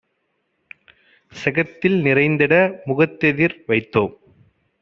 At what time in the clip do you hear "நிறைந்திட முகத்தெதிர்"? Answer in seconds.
2.03-3.57